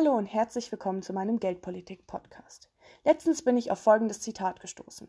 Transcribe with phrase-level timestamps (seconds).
[0.00, 2.70] Hallo und herzlich willkommen zu meinem Geldpolitik-Podcast.
[3.04, 5.08] Letztens bin ich auf folgendes Zitat gestoßen.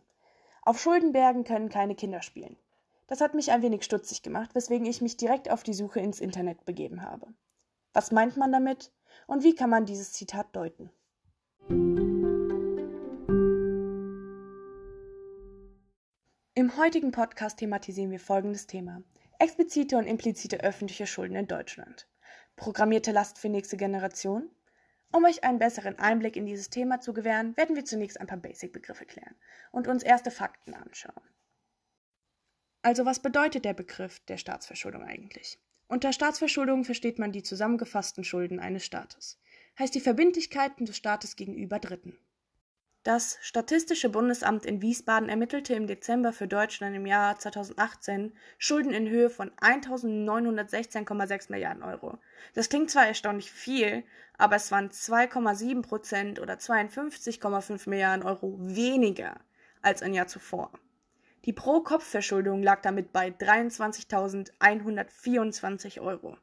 [0.63, 2.57] Auf Schuldenbergen können keine Kinder spielen.
[3.05, 6.19] Das hat mich ein wenig stutzig gemacht, weswegen ich mich direkt auf die Suche ins
[6.19, 7.27] Internet begeben habe.
[7.93, 8.91] Was meint man damit
[9.27, 10.89] und wie kann man dieses Zitat deuten?
[16.55, 19.03] Im heutigen Podcast thematisieren wir folgendes Thema.
[19.37, 22.07] Explizite und implizite öffentliche Schulden in Deutschland.
[22.55, 24.49] Programmierte Last für nächste Generation?
[25.11, 28.37] Um euch einen besseren Einblick in dieses Thema zu gewähren, werden wir zunächst ein paar
[28.37, 29.35] Basic-Begriffe klären
[29.71, 31.23] und uns erste Fakten anschauen.
[32.81, 35.59] Also was bedeutet der Begriff der Staatsverschuldung eigentlich?
[35.87, 39.41] Unter Staatsverschuldung versteht man die zusammengefassten Schulden eines Staates,
[39.79, 42.15] heißt die Verbindlichkeiten des Staates gegenüber Dritten.
[43.03, 49.07] Das Statistische Bundesamt in Wiesbaden ermittelte im Dezember für Deutschland im Jahr 2018 Schulden in
[49.07, 52.17] Höhe von 1.916,6 Milliarden Euro.
[52.55, 54.03] Das klingt zwar erstaunlich viel,
[54.37, 59.39] aber es waren 2,7 Prozent oder 52,5 Milliarden Euro weniger
[59.81, 60.73] als ein Jahr zuvor.
[61.45, 66.35] Die Pro-Kopf-Verschuldung lag damit bei 23.124 Euro.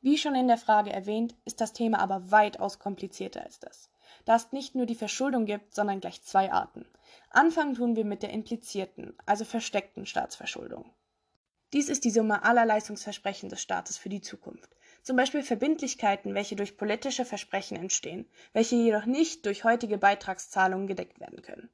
[0.00, 3.90] Wie schon in der Frage erwähnt, ist das Thema aber weitaus komplizierter als das
[4.24, 6.86] da es nicht nur die Verschuldung gibt, sondern gleich zwei Arten.
[7.30, 10.92] Anfangen tun wir mit der implizierten, also versteckten Staatsverschuldung.
[11.72, 14.74] Dies ist die Summe aller Leistungsversprechen des Staates für die Zukunft.
[15.02, 21.20] Zum Beispiel Verbindlichkeiten, welche durch politische Versprechen entstehen, welche jedoch nicht durch heutige Beitragszahlungen gedeckt
[21.20, 21.70] werden können.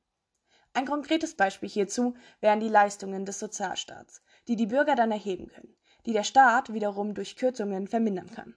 [0.74, 5.74] Ein konkretes Beispiel hierzu wären die Leistungen des Sozialstaats, die die Bürger dann erheben können,
[6.04, 8.54] die der Staat wiederum durch Kürzungen vermindern kann.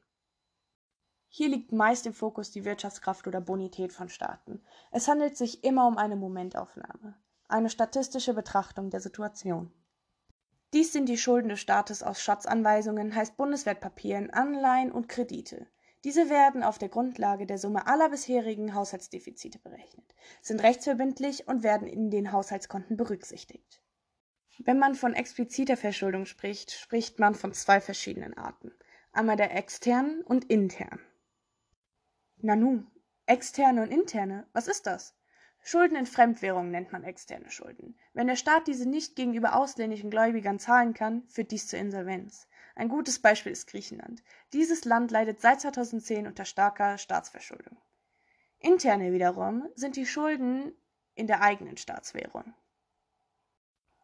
[1.31, 4.61] Hier liegt meist im Fokus die Wirtschaftskraft oder Bonität von Staaten.
[4.91, 7.15] Es handelt sich immer um eine Momentaufnahme,
[7.47, 9.71] eine statistische Betrachtung der Situation.
[10.73, 15.67] Dies sind die Schulden des Staates aus Schatzanweisungen, heißt Bundeswertpapieren, Anleihen und Kredite.
[16.03, 21.87] Diese werden auf der Grundlage der Summe aller bisherigen Haushaltsdefizite berechnet, sind rechtsverbindlich und werden
[21.87, 23.81] in den Haushaltskonten berücksichtigt.
[24.59, 28.71] Wenn man von expliziter Verschuldung spricht, spricht man von zwei verschiedenen Arten,
[29.11, 30.99] einmal der externen und internen.
[32.41, 32.83] Nanu,
[33.25, 35.15] externe und interne, was ist das?
[35.61, 37.97] Schulden in Fremdwährungen nennt man externe Schulden.
[38.13, 42.47] Wenn der Staat diese nicht gegenüber ausländischen Gläubigern zahlen kann, führt dies zur Insolvenz.
[42.75, 44.23] Ein gutes Beispiel ist Griechenland.
[44.53, 47.77] Dieses Land leidet seit 2010 unter starker Staatsverschuldung.
[48.59, 50.71] Interne wiederum sind die Schulden
[51.13, 52.53] in der eigenen Staatswährung.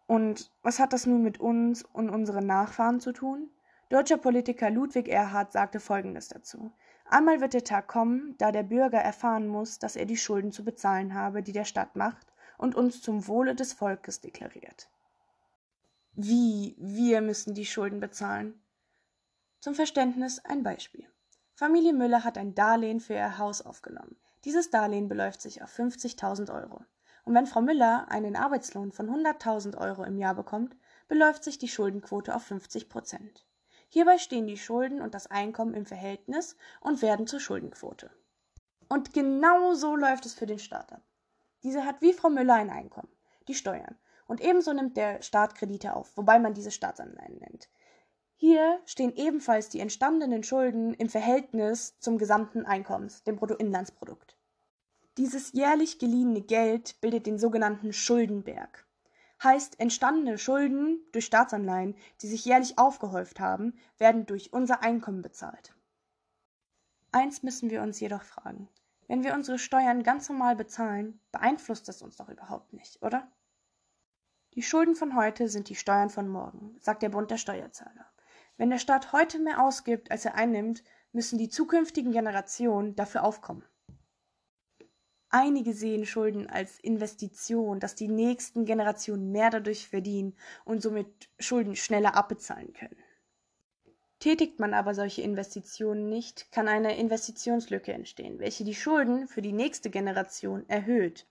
[0.07, 3.49] Und was hat das nun mit uns und unseren Nachfahren zu tun?
[3.89, 6.71] Deutscher Politiker Ludwig Erhard sagte Folgendes dazu.
[7.07, 10.63] Einmal wird der Tag kommen, da der Bürger erfahren muss, dass er die Schulden zu
[10.63, 12.27] bezahlen habe, die der Staat macht
[12.57, 14.89] und uns zum Wohle des Volkes deklariert.
[16.13, 18.59] Wie wir müssen die Schulden bezahlen?
[19.59, 21.07] Zum Verständnis ein Beispiel.
[21.53, 24.17] Familie Müller hat ein Darlehen für ihr Haus aufgenommen.
[24.43, 26.83] Dieses Darlehen beläuft sich auf 50.000 Euro.
[27.23, 30.75] Und wenn Frau Müller einen Arbeitslohn von 100.000 Euro im Jahr bekommt,
[31.07, 33.45] beläuft sich die Schuldenquote auf 50 Prozent.
[33.95, 38.11] Hierbei stehen die Schulden und das Einkommen im Verhältnis und werden zur Schuldenquote.
[38.89, 41.01] Und genau so läuft es für den Staat ab.
[41.63, 43.07] Dieser hat wie Frau Müller ein Einkommen,
[43.47, 43.95] die Steuern.
[44.27, 47.69] Und ebenso nimmt der Staat Kredite auf, wobei man diese Staatsanleihen nennt.
[48.35, 54.35] Hier stehen ebenfalls die entstandenen Schulden im Verhältnis zum gesamten Einkommens, dem Bruttoinlandsprodukt.
[55.17, 58.84] Dieses jährlich geliehene Geld bildet den sogenannten Schuldenberg
[59.45, 65.73] heißt entstandene Schulden durch Staatsanleihen, die sich jährlich aufgehäuft haben, werden durch unser Einkommen bezahlt.
[67.13, 68.67] Eins müssen wir uns jedoch fragen.
[69.07, 73.31] Wenn wir unsere Steuern ganz normal bezahlen, beeinflusst das uns doch überhaupt nicht, oder?
[74.55, 78.05] Die Schulden von heute sind die Steuern von morgen, sagt der Bund der Steuerzahler.
[78.57, 83.63] Wenn der Staat heute mehr ausgibt, als er einnimmt, müssen die zukünftigen Generationen dafür aufkommen.
[85.37, 91.75] Einige sehen Schulden als Investition, dass die nächsten Generationen mehr dadurch verdienen und somit Schulden
[91.75, 92.95] schneller abbezahlen können.
[94.19, 99.51] Tätigt man aber solche Investitionen nicht, kann eine Investitionslücke entstehen, welche die Schulden für die
[99.51, 101.27] nächste Generation erhöht.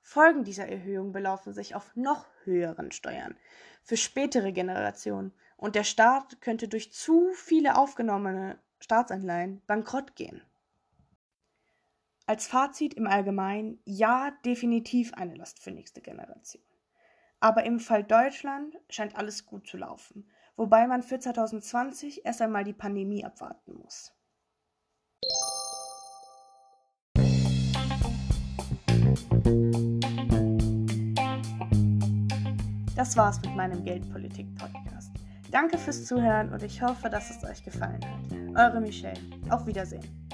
[0.00, 3.36] Folgen dieser Erhöhung belaufen sich auf noch höheren Steuern
[3.84, 10.42] für spätere Generationen und der Staat könnte durch zu viele aufgenommene Staatsanleihen bankrott gehen.
[12.28, 16.62] Als Fazit im Allgemeinen, ja, definitiv eine Last für nächste Generation.
[17.40, 22.64] Aber im Fall Deutschland scheint alles gut zu laufen, wobei man für 2020 erst einmal
[22.64, 24.12] die Pandemie abwarten muss.
[32.94, 35.12] Das war's mit meinem Geldpolitik-Podcast.
[35.50, 38.70] Danke fürs Zuhören und ich hoffe, dass es euch gefallen hat.
[38.70, 39.18] Eure Michelle.
[39.48, 40.28] Auf Wiedersehen.